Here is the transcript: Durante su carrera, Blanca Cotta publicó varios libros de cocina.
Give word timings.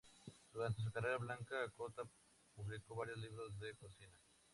Durante 0.51 0.81
su 0.81 0.91
carrera, 0.91 1.17
Blanca 1.19 1.69
Cotta 1.77 2.01
publicó 2.55 2.95
varios 2.95 3.19
libros 3.19 3.59
de 3.59 3.75
cocina. 3.75 4.17